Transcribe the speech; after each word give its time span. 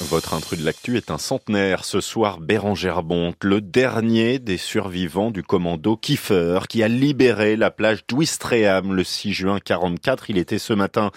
Votre 0.00 0.32
intrus 0.32 0.58
de 0.58 0.64
l'actu 0.64 0.96
est 0.96 1.10
un 1.10 1.18
centenaire. 1.18 1.84
Ce 1.84 2.00
soir, 2.00 2.40
Bérangère 2.40 3.02
Bonte, 3.02 3.44
le 3.44 3.60
dernier 3.60 4.38
des 4.38 4.56
survivants 4.56 5.30
du 5.30 5.42
commando 5.42 5.94
Kiefer, 5.94 6.60
qui 6.70 6.82
a 6.82 6.88
libéré 6.88 7.56
la 7.56 7.70
plage 7.70 8.06
d'Ouistreham 8.06 8.94
le 8.94 9.04
6 9.04 9.34
juin 9.34 9.58
44. 9.62 10.30
Il 10.30 10.38
était 10.38 10.58
ce 10.58 10.72
matin 10.72 11.10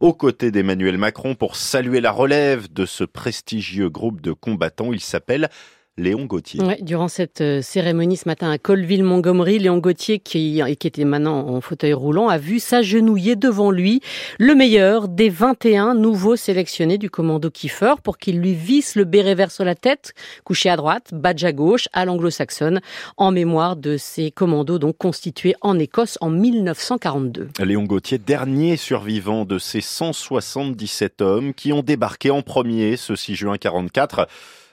aux 0.00 0.14
côtés 0.14 0.50
d'Emmanuel 0.50 0.96
Macron 0.96 1.34
pour 1.34 1.54
saluer 1.54 2.00
la 2.00 2.12
relève 2.12 2.72
de 2.72 2.86
ce 2.86 3.04
prestigieux 3.04 3.90
groupe 3.90 4.22
de 4.22 4.32
combattants. 4.32 4.94
Il 4.94 5.00
s'appelle 5.00 5.50
Léon 5.98 6.26
Gauthier. 6.26 6.62
Ouais, 6.62 6.78
durant 6.80 7.08
cette 7.08 7.40
euh, 7.40 7.60
cérémonie 7.60 8.16
ce 8.16 8.28
matin 8.28 8.50
à 8.50 8.58
Colville-Montgomery, 8.58 9.58
Léon 9.58 9.78
Gauthier, 9.78 10.20
qui, 10.20 10.62
qui 10.78 10.86
était 10.86 11.04
maintenant 11.04 11.48
en 11.48 11.60
fauteuil 11.60 11.92
roulant, 11.92 12.28
a 12.28 12.38
vu 12.38 12.60
s'agenouiller 12.60 13.34
devant 13.34 13.72
lui 13.72 14.00
le 14.38 14.54
meilleur 14.54 15.08
des 15.08 15.28
21 15.28 15.94
nouveaux 15.94 16.36
sélectionnés 16.36 16.98
du 16.98 17.10
commando 17.10 17.50
Kiefer 17.50 17.94
pour 18.02 18.18
qu'il 18.18 18.38
lui 18.40 18.54
visse 18.54 18.94
le 18.94 19.04
béret 19.04 19.34
vert 19.34 19.50
sur 19.50 19.64
la 19.64 19.74
tête, 19.74 20.14
couché 20.44 20.70
à 20.70 20.76
droite, 20.76 21.08
badge 21.12 21.44
à 21.44 21.52
gauche, 21.52 21.88
à 21.92 22.04
l'anglo-saxonne, 22.04 22.80
en 23.16 23.32
mémoire 23.32 23.74
de 23.74 23.96
ces 23.96 24.30
commandos 24.30 24.78
donc 24.78 24.96
constitués 24.98 25.56
en 25.60 25.78
Écosse 25.78 26.16
en 26.20 26.30
1942. 26.30 27.48
Léon 27.64 27.84
Gauthier, 27.84 28.18
dernier 28.18 28.76
survivant 28.76 29.44
de 29.44 29.58
ces 29.58 29.80
177 29.80 31.22
hommes 31.22 31.54
qui 31.54 31.72
ont 31.72 31.82
débarqué 31.82 32.30
en 32.30 32.42
premier 32.42 32.96
ce 32.96 33.16
6 33.16 33.34
juin 33.34 33.58
44 33.58 34.28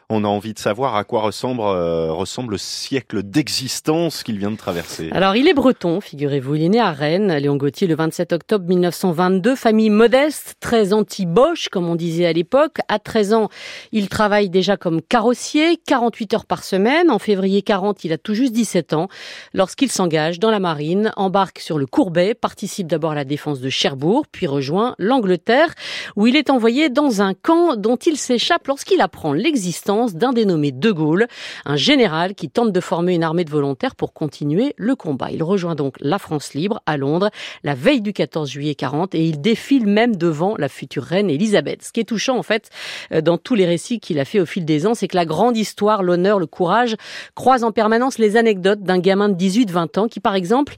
on 0.09 0.23
a 0.23 0.27
envie 0.27 0.53
de 0.53 0.59
savoir 0.59 0.95
à 0.95 1.03
quoi 1.03 1.21
ressemble, 1.21 1.61
euh, 1.61 2.11
ressemble 2.11 2.51
le 2.51 2.57
siècle 2.59 3.23
d'existence 3.23 4.21
qu'il 4.21 4.37
vient 4.37 4.51
de 4.51 4.57
traverser. 4.57 5.09
Alors, 5.11 5.35
il 5.35 5.47
est 5.47 5.53
breton, 5.53 5.99
figurez-vous. 5.99 6.55
Il 6.55 6.63
est 6.63 6.69
né 6.69 6.79
à 6.79 6.91
Rennes, 6.91 7.33
Léon 7.37 7.55
Gauthier, 7.55 7.87
le 7.87 7.95
27 7.95 8.33
octobre 8.33 8.65
1922. 8.67 9.55
Famille 9.55 9.89
modeste, 9.89 10.55
très 10.59 10.93
anti-boche, 10.93 11.69
comme 11.69 11.89
on 11.89 11.95
disait 11.95 12.27
à 12.27 12.33
l'époque. 12.33 12.77
À 12.87 12.99
13 12.99 13.33
ans, 13.33 13.49
il 13.91 14.07
travaille 14.07 14.49
déjà 14.49 14.77
comme 14.77 15.01
carrossier, 15.01 15.77
48 15.87 16.33
heures 16.35 16.45
par 16.45 16.63
semaine. 16.63 17.09
En 17.09 17.19
février 17.19 17.63
40, 17.63 18.03
il 18.03 18.13
a 18.13 18.19
tout 18.19 18.35
juste 18.35 18.53
17 18.53 18.93
ans. 18.93 19.07
Lorsqu'il 19.53 19.91
s'engage 19.91 20.39
dans 20.39 20.51
la 20.51 20.59
marine, 20.59 21.11
embarque 21.15 21.59
sur 21.59 21.79
le 21.79 21.87
Courbet, 21.87 22.35
participe 22.35 22.87
d'abord 22.87 23.13
à 23.13 23.15
la 23.15 23.25
défense 23.25 23.59
de 23.59 23.69
Cherbourg, 23.69 24.25
puis 24.31 24.45
rejoint 24.45 24.95
l'Angleterre, 24.99 25.73
où 26.15 26.27
il 26.27 26.35
est 26.35 26.51
envoyé 26.51 26.89
dans 26.89 27.23
un 27.23 27.33
camp 27.33 27.75
dont 27.75 27.95
il 27.95 28.17
s'échappe 28.17 28.67
lorsqu'il 28.67 29.01
apprend 29.01 29.33
l'existence 29.33 29.94
d'un 30.13 30.33
dénommé 30.33 30.71
De 30.71 30.91
Gaulle, 30.91 31.27
un 31.65 31.75
général 31.75 32.35
qui 32.35 32.49
tente 32.49 32.71
de 32.71 32.79
former 32.79 33.13
une 33.13 33.23
armée 33.23 33.45
de 33.45 33.49
volontaires 33.49 33.95
pour 33.95 34.13
continuer 34.13 34.73
le 34.77 34.95
combat. 34.95 35.31
Il 35.31 35.41
rejoint 35.41 35.75
donc 35.75 35.95
la 35.99 36.19
France 36.19 36.53
libre 36.53 36.81
à 36.85 36.97
Londres 36.97 37.29
la 37.63 37.75
veille 37.75 38.01
du 38.01 38.13
14 38.13 38.49
juillet 38.49 38.75
40 38.75 39.15
et 39.15 39.23
il 39.23 39.41
défile 39.41 39.87
même 39.87 40.15
devant 40.15 40.55
la 40.57 40.69
future 40.69 41.03
reine 41.03 41.29
Elisabeth. 41.29 41.83
Ce 41.83 41.91
qui 41.91 42.01
est 42.01 42.05
touchant 42.05 42.37
en 42.37 42.43
fait 42.43 42.69
euh, 43.11 43.21
dans 43.21 43.37
tous 43.37 43.55
les 43.55 43.65
récits 43.65 43.99
qu'il 43.99 44.19
a 44.19 44.25
fait 44.25 44.39
au 44.39 44.45
fil 44.45 44.65
des 44.65 44.85
ans, 44.85 44.93
c'est 44.93 45.07
que 45.07 45.15
la 45.15 45.25
grande 45.25 45.55
histoire, 45.55 46.03
l'honneur, 46.03 46.39
le 46.39 46.47
courage 46.47 46.95
croisent 47.35 47.63
en 47.63 47.71
permanence 47.71 48.17
les 48.17 48.37
anecdotes 48.37 48.81
d'un 48.81 48.99
gamin 48.99 49.29
de 49.29 49.35
18-20 49.35 49.99
ans 49.99 50.07
qui 50.07 50.19
par 50.19 50.35
exemple 50.35 50.75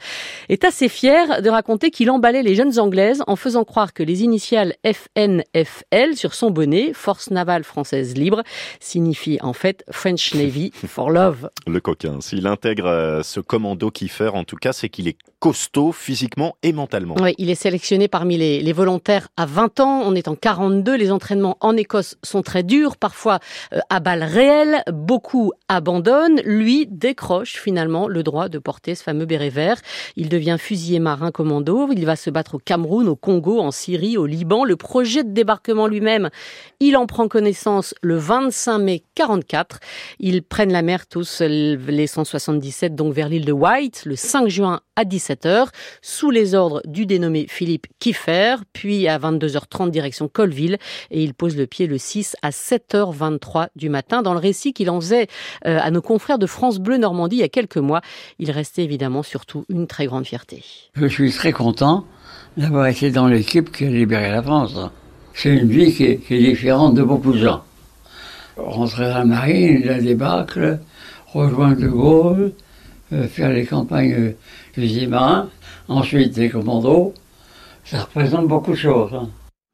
est 0.50 0.64
assez 0.64 0.90
fier 0.90 1.42
de 1.42 1.50
raconter 1.50 1.90
qu'il 1.90 2.12
emballait 2.12 2.44
les 2.44 2.56
jeunes 2.56 2.80
anglaises 2.80 3.24
en 3.28 3.36
faisant 3.36 3.64
croire 3.64 3.94
que 3.94 4.04
les 4.04 4.24
initiales 4.24 4.76
FNFL 4.86 6.16
sur 6.16 6.34
son 6.34 6.52
bonnet, 6.52 6.92
Force 6.94 7.32
navale 7.32 7.64
française 7.64 8.16
libre, 8.16 8.44
signifie 9.08 9.38
en 9.42 9.54
fait 9.54 9.86
French 9.90 10.34
Navy 10.34 10.72
for 10.88 11.10
Love. 11.12 11.50
Le 11.66 11.80
coquin. 11.80 12.20
S'il 12.20 12.46
intègre 12.46 12.88
euh, 12.88 13.24
ce 13.24 13.40
commando 13.40 13.90
Kiefer, 13.90 14.32
en 14.34 14.44
tout 14.44 14.58
cas, 14.58 14.74
c'est 14.74 14.90
qu'il 14.90 15.08
est 15.08 15.18
costaud 15.40 15.92
physiquement 15.92 16.58
et 16.64 16.74
mentalement. 16.74 17.16
Oui, 17.22 17.36
il 17.38 17.50
est 17.50 17.56
sélectionné 17.56 18.08
parmi 18.08 18.38
les, 18.38 18.60
les, 18.62 18.74
volontaires 18.74 19.30
à 19.38 19.46
20 19.46 19.80
ans. 19.80 20.02
On 20.04 20.16
est 20.16 20.28
en 20.28 20.36
42. 20.36 20.96
Les 20.96 21.12
entraînements 21.12 21.58
en 21.62 21.78
Écosse 21.78 22.18
sont 22.24 22.42
très 22.42 22.64
durs, 22.64 22.98
parfois 22.98 23.40
euh, 23.72 23.80
à 23.90 24.00
balles 24.00 24.24
réelles. 24.24 24.84
Beaucoup 24.92 25.54
abandonnent. 25.70 26.42
Lui 26.44 26.88
décroche 26.90 27.58
finalement 27.58 28.08
le 28.08 28.24
droit 28.24 28.50
de 28.50 28.60
porter 28.60 28.96
ce 28.96 29.04
fameux 29.04 29.26
béret 29.26 29.50
vert. 29.50 29.80
Il 30.16 30.28
devient 30.28 30.58
fusilier 30.60 31.00
marin 31.00 31.32
commando. 31.32 31.90
Il 31.92 32.06
va 32.06 32.16
se 32.16 32.30
battre 32.30 32.56
au 32.56 32.60
Cameroun, 32.60 33.08
au 33.08 33.16
Congo, 33.16 33.60
en 33.60 33.72
Syrie, 33.72 34.18
au 34.18 34.26
Liban. 34.26 34.66
Le 34.66 34.76
projet 34.76 35.24
de 35.24 35.32
débarquement 35.32 35.88
lui-même, 35.88 36.30
il 36.80 36.98
en 36.98 37.06
prend 37.06 37.28
connaissance 37.28 37.94
le 38.02 38.18
25 38.18 38.80
mai 38.80 38.97
44. 39.16 39.80
Ils 40.20 40.44
prennent 40.44 40.72
la 40.72 40.82
mer 40.82 41.08
tous 41.08 41.42
les 41.42 42.08
177 42.08 42.96
donc 42.96 43.14
vers 43.14 43.30
l'île 43.30 43.46
de 43.46 43.52
White 43.52 44.04
le 44.06 44.16
5 44.16 44.48
juin 44.48 44.82
à 44.96 45.04
17h 45.04 45.68
sous 46.02 46.32
les 46.32 46.56
ordres 46.56 46.82
du 46.86 47.06
dénommé 47.06 47.46
Philippe 47.48 47.88
Kiefer, 48.00 48.56
puis 48.74 49.08
à 49.08 49.20
22h30 49.20 49.92
direction 49.92 50.28
Colville 50.28 50.78
et 51.12 51.24
il 51.24 51.34
pose 51.34 51.56
le 51.56 51.68
pied 51.68 51.88
le 51.88 51.98
6 51.98 52.36
à 52.42 52.50
7h23 52.50 53.68
du 53.76 53.90
matin. 53.90 54.22
Dans 54.22 54.34
le 54.34 54.40
récit 54.40 54.74
qu'il 54.74 54.90
en 54.90 55.00
faisait 55.00 55.28
euh, 55.66 55.80
à 55.82 55.92
nos 55.92 56.02
confrères 56.02 56.40
de 56.40 56.48
France 56.48 56.80
Bleu 56.80 56.98
Normandie 56.98 57.38
il 57.38 57.42
y 57.42 57.44
a 57.44 57.50
quelques 57.50 57.78
mois, 57.78 58.02
il 58.40 58.52
restait 58.52 58.84
évidemment 58.84 59.24
surtout 59.24 59.66
une 59.70 59.88
très 59.88 60.08
grande 60.08 60.26
fierté. 60.26 60.64
Je 60.96 61.08
suis 61.08 61.32
très 61.32 61.52
content 61.52 62.06
d'avoir 62.58 62.88
été 62.88 63.12
dans 63.12 63.28
l'équipe 63.28 63.72
qui 63.72 63.86
a 63.86 63.90
libéré 63.90 64.32
la 64.32 64.42
France. 64.42 64.76
C'est 65.34 65.54
une 65.56 65.70
vie 65.70 65.94
qui 65.94 66.04
est, 66.06 66.18
qui 66.18 66.34
est 66.34 66.40
différente 66.40 66.96
de 66.96 67.04
beaucoup 67.04 67.32
de 67.32 67.38
gens 67.38 67.64
rentrer 68.58 69.06
dans 69.06 69.20
la 69.20 69.26
marine, 69.26 69.82
la 69.86 70.00
débâcle, 70.00 70.80
rejoindre 71.28 71.82
De 71.82 71.88
Gaulle, 71.88 72.52
euh, 73.14 73.28
faire 73.28 73.52
les 73.52 73.66
campagnes 73.66 74.34
fusiliers 74.74 75.08
marins, 75.08 75.50
ensuite 75.88 76.36
les 76.38 76.50
commandos. 76.50 77.14
Ça 77.86 78.02
représente 78.02 78.48
beaucoup 78.48 78.72
de 78.72 78.78
choses. 78.78 79.14
Hein. 79.14 79.30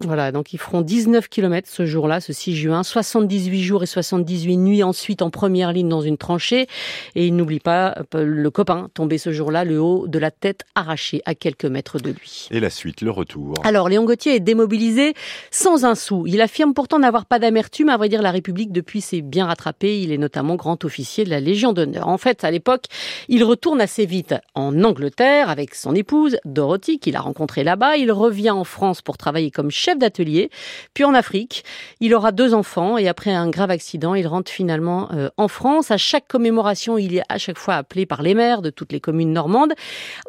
Voilà, 0.05 0.31
donc 0.31 0.53
ils 0.53 0.59
feront 0.59 0.81
19 0.81 1.29
km 1.29 1.69
ce 1.71 1.85
jour-là, 1.85 2.19
ce 2.19 2.33
6 2.33 2.55
juin, 2.55 2.83
78 2.83 3.61
jours 3.61 3.83
et 3.83 3.85
78 3.85 4.57
nuits 4.57 4.83
ensuite 4.83 5.21
en 5.21 5.29
première 5.29 5.71
ligne 5.71 5.89
dans 5.89 6.01
une 6.01 6.17
tranchée. 6.17 6.67
Et 7.15 7.27
il 7.27 7.35
n'oublie 7.35 7.59
pas 7.59 7.95
euh, 8.15 8.25
le 8.25 8.51
copain 8.51 8.89
tombé 8.93 9.17
ce 9.17 9.31
jour-là, 9.31 9.63
le 9.63 9.79
haut 9.79 10.07
de 10.07 10.19
la 10.19 10.31
tête 10.31 10.63
arraché 10.75 11.21
à 11.25 11.35
quelques 11.35 11.65
mètres 11.65 11.99
de 11.99 12.09
lui. 12.09 12.47
Et 12.51 12.59
la 12.59 12.69
suite, 12.69 13.01
le 13.01 13.11
retour. 13.11 13.55
Alors, 13.63 13.89
Léon 13.89 14.03
Gauthier 14.03 14.35
est 14.35 14.39
démobilisé 14.39 15.13
sans 15.51 15.85
un 15.85 15.95
sou. 15.95 16.25
Il 16.27 16.41
affirme 16.41 16.73
pourtant 16.73 16.99
n'avoir 16.99 17.25
pas 17.25 17.39
d'amertume. 17.39 17.89
À 17.89 17.97
vrai 17.97 18.09
dire, 18.09 18.21
la 18.21 18.31
République, 18.31 18.71
depuis, 18.71 19.01
s'est 19.01 19.21
bien 19.21 19.45
rattrapée. 19.45 20.01
Il 20.01 20.11
est 20.11 20.17
notamment 20.17 20.55
grand 20.55 20.83
officier 20.83 21.23
de 21.23 21.29
la 21.29 21.39
Légion 21.39 21.73
d'honneur. 21.73 22.07
En 22.07 22.17
fait, 22.17 22.43
à 22.43 22.51
l'époque, 22.51 22.85
il 23.29 23.43
retourne 23.43 23.81
assez 23.81 24.05
vite 24.05 24.35
en 24.55 24.83
Angleterre 24.83 25.49
avec 25.49 25.75
son 25.75 25.95
épouse, 25.95 26.37
Dorothy, 26.45 26.99
qu'il 26.99 27.15
a 27.15 27.21
rencontrée 27.21 27.63
là-bas. 27.63 27.97
Il 27.97 28.11
revient 28.11 28.51
en 28.51 28.63
France 28.63 29.01
pour 29.01 29.17
travailler 29.17 29.51
comme 29.51 29.71
chef 29.71 29.92
d'atelier. 29.99 30.49
Puis 30.93 31.03
en 31.03 31.13
Afrique, 31.13 31.63
il 31.99 32.13
aura 32.13 32.31
deux 32.31 32.53
enfants 32.53 32.97
et 32.97 33.07
après 33.07 33.31
un 33.31 33.49
grave 33.49 33.71
accident, 33.71 34.15
il 34.15 34.27
rentre 34.27 34.51
finalement 34.51 35.09
euh, 35.13 35.29
en 35.37 35.47
France. 35.47 35.91
À 35.91 35.97
chaque 35.97 36.27
commémoration, 36.27 36.97
il 36.97 37.15
est 37.15 37.23
à 37.29 37.37
chaque 37.37 37.57
fois 37.57 37.75
appelé 37.75 38.05
par 38.05 38.21
les 38.21 38.33
maires 38.33 38.61
de 38.61 38.69
toutes 38.69 38.91
les 38.91 38.99
communes 38.99 39.33
normandes, 39.33 39.73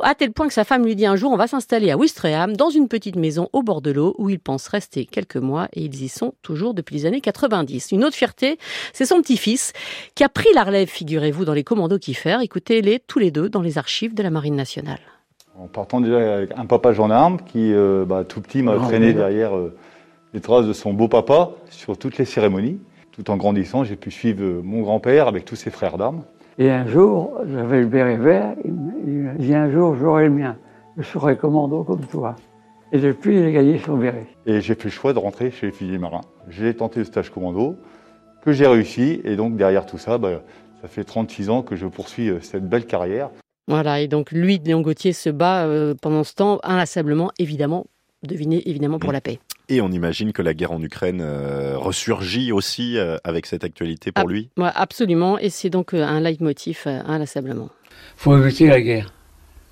à 0.01 0.15
tel 0.15 0.33
point 0.33 0.49
que 0.49 0.55
sa 0.55 0.65
femme 0.65 0.85
lui 0.85 0.97
dit 0.97 1.07
un 1.07 1.17
jour, 1.17 1.33
on 1.33 1.37
va 1.37 1.47
s'installer 1.47 1.91
à 1.91 1.97
Ouistreham, 1.97 2.57
dans 2.57 2.71
une 2.71 2.89
petite 2.89 3.17
maison 3.17 3.49
au 3.53 3.63
bord 3.63 3.83
de 3.83 3.91
l'eau, 3.91 4.15
où 4.19 4.31
il 4.31 4.39
pense 4.39 4.69
rester 4.69 5.05
quelques 5.05 5.37
mois 5.37 5.69
et 5.73 5.83
ils 5.83 6.03
y 6.03 6.09
sont 6.09 6.35
toujours 6.43 6.75
depuis 6.75 6.97
les 6.97 7.07
années 7.07 7.21
90. 7.21 7.93
Une 7.93 8.05
autre 8.05 8.17
fierté, 8.17 8.59
c'est 8.93 9.07
son 9.07 9.21
petit-fils 9.21 9.73
qui 10.15 10.25
a 10.25 10.29
pris 10.29 10.49
la 10.55 10.65
relève, 10.65 10.89
figurez-vous, 10.89 11.45
dans 11.45 11.55
les 11.55 11.65
commandos 11.65 11.99
Kiefer. 11.99 12.39
Écoutez-les 12.43 13.01
tous 13.01 13.19
les 13.19 13.31
deux 13.31 13.49
dans 13.49 13.63
les 13.63 13.79
archives 13.79 14.15
de 14.15 14.23
la 14.23 14.31
Marine 14.31 14.57
nationale. 14.57 15.01
En 15.57 15.69
partant 15.69 16.01
déjà 16.01 16.37
avec 16.37 16.51
un 16.57 16.67
papa 16.67 16.93
gendarme 16.93 17.39
qui, 17.47 17.73
euh, 17.73 18.05
bah, 18.05 18.25
tout 18.25 18.41
petit, 18.41 18.61
m'a 18.61 18.77
traîné 18.77 19.13
derrière 19.13 19.57
euh, 19.57 19.73
les 20.33 20.41
traces 20.41 20.67
de 20.67 20.73
son 20.73 20.93
beau 20.93 21.07
papa 21.07 21.51
sur 21.71 21.97
toutes 21.97 22.19
les 22.19 22.25
cérémonies. 22.25 22.81
Tout 23.13 23.31
en 23.31 23.37
grandissant, 23.37 23.85
j'ai 23.85 23.95
pu 23.95 24.11
suivre 24.11 24.43
euh, 24.43 24.61
mon 24.65 24.83
grand-père 24.83 25.29
avec 25.29 25.45
tous 25.45 25.55
ses 25.55 25.71
frères 25.71 25.97
d'armes. 25.97 26.23
Et 26.59 26.71
un 26.71 26.89
jour, 26.89 27.41
j'avais 27.47 27.81
le 27.83 27.87
béret 27.87 28.17
vert, 28.17 28.55
il 28.65 28.73
m'a 28.73 29.35
dit 29.35 29.55
un 29.55 29.71
jour, 29.71 29.95
j'aurai 29.95 30.25
le 30.25 30.31
mien. 30.31 30.57
Je 30.97 31.05
serai 31.05 31.37
commando 31.37 31.85
comme 31.85 32.05
toi. 32.05 32.35
Et 32.91 32.99
depuis, 32.99 33.39
il 33.39 33.47
a 33.47 33.53
gagné 33.53 33.79
son 33.79 33.97
béret. 33.97 34.27
Et 34.47 34.61
j'ai 34.61 34.75
fait 34.75 34.85
le 34.85 34.91
choix 34.91 35.13
de 35.13 35.21
rentrer 35.21 35.53
chez 35.53 35.67
les 35.67 35.73
fusiliers 35.73 35.99
marins. 35.99 36.23
J'ai 36.49 36.75
tenté 36.75 36.99
le 36.99 37.05
stage 37.05 37.31
commando, 37.31 37.77
que 38.43 38.51
j'ai 38.51 38.67
réussi. 38.67 39.21
Et 39.25 39.37
donc, 39.37 39.57
derrière 39.57 39.87
tout 39.87 39.99
ça, 39.99 40.19
bah, 40.19 40.43
ça 40.83 40.89
fait 40.89 41.05
36 41.05 41.49
ans 41.51 41.63
que 41.63 41.77
je 41.77 41.87
poursuis 41.87 42.33
cette 42.41 42.69
belle 42.69 42.87
carrière. 42.87 43.31
Voilà, 43.67 44.01
et 44.01 44.09
donc 44.09 44.31
lui, 44.31 44.61
Léon 44.63 44.83
Gauthier, 44.83 45.13
se 45.13 45.31
bat 45.31 45.65
euh, 45.65 45.95
pendant 46.01 46.23
ce 46.23 46.35
temps 46.35 46.61
inlassablement, 46.65 47.31
évidemment, 47.39 47.87
devinez, 48.23 48.69
évidemment, 48.69 48.99
pour 48.99 49.13
la 49.13 49.23
paix. 49.23 49.39
Et 49.71 49.81
on 49.81 49.91
imagine 49.91 50.35
que 50.35 50.43
la 50.43 50.53
guerre 50.53 50.73
en 50.73 50.83
Ukraine 50.83 51.23
euh, 51.23 51.79
ressurgit 51.79 52.53
aussi 52.53 52.99
euh, 52.99 53.17
avec 53.25 53.47
cette 53.47 53.65
actualité 53.65 54.13
pour 54.13 54.29
lui 54.29 54.51
ouais, 54.59 54.69
Absolument, 54.75 55.39
et 55.39 55.49
c'est 55.49 55.71
donc 55.71 55.95
un 55.95 56.21
leitmotiv 56.21 56.87
inlassablement. 56.87 57.71
Il 57.91 58.21
faut 58.21 58.37
éviter 58.37 58.67
la 58.67 58.83
guerre. 58.83 59.15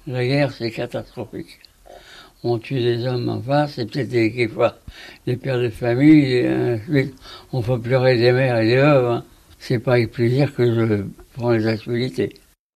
La 0.06 0.26
guerre, 0.26 0.52
c'est 0.52 0.70
catastrophique. 0.70 1.60
On 2.44 2.58
tue 2.58 2.80
des 2.80 3.06
hommes 3.06 3.28
en 3.28 3.42
face, 3.42 3.78
et 3.78 3.84
peut-être 3.84 4.08
des, 4.08 4.48
fois 4.48 4.78
des 5.26 5.36
pères 5.36 5.60
de 5.60 5.68
famille, 5.68 6.32
et 6.32 6.48
ensuite 6.48 7.14
on 7.52 7.62
fait 7.62 7.78
pleurer 7.78 8.16
des 8.16 8.32
mères 8.32 8.58
et 8.58 8.66
des 8.66 8.76
veuves. 8.76 9.04
Hein. 9.04 9.24
C'est 9.58 9.78
pas 9.78 9.92
avec 9.92 10.10
plaisir 10.10 10.52
que 10.52 10.74
je 10.74 11.04
prends 11.34 11.50
les 11.50 11.66
actualités. 11.66 12.32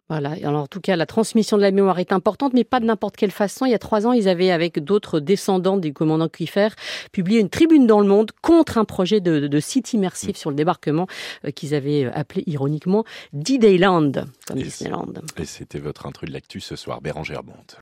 Voilà. 0.08 0.36
Alors, 0.44 0.62
en 0.62 0.66
tout 0.68 0.80
cas, 0.80 0.94
la 0.94 1.06
transmission 1.06 1.56
de 1.56 1.62
la 1.62 1.72
mémoire 1.72 1.98
est 1.98 2.12
importante, 2.12 2.52
mais 2.52 2.62
pas 2.62 2.78
de 2.78 2.84
n'importe 2.84 3.16
quelle 3.16 3.32
façon. 3.32 3.66
Il 3.66 3.72
y 3.72 3.74
a 3.74 3.78
trois 3.78 4.06
ans, 4.06 4.12
ils 4.12 4.28
avaient, 4.28 4.52
avec 4.52 4.78
d'autres 4.78 5.18
descendants 5.18 5.78
du 5.78 5.92
commandant 5.92 6.28
Kiefer, 6.28 6.68
publié 7.10 7.40
une 7.40 7.48
tribune 7.48 7.88
dans 7.88 8.00
le 8.00 8.06
monde 8.06 8.30
contre 8.40 8.78
un 8.78 8.84
projet 8.84 9.20
de, 9.20 9.48
de 9.48 9.60
site 9.60 9.92
immersif 9.94 10.36
sur 10.36 10.50
le 10.50 10.56
débarquement 10.56 11.08
euh, 11.44 11.50
qu'ils 11.50 11.74
avaient 11.74 12.04
euh, 12.04 12.10
appelé 12.14 12.44
ironiquement 12.46 13.04
D-Dayland, 13.32 14.12
comme 14.46 14.58
Et 14.58 14.62
Disneyland. 14.62 15.12
Et 15.38 15.44
c'était 15.44 15.80
votre 15.80 16.06
intrus 16.06 16.28
de 16.28 16.34
l'actu 16.34 16.60
ce 16.60 16.76
soir, 16.76 17.00
Bérangère 17.00 17.42
Bonte. 17.42 17.74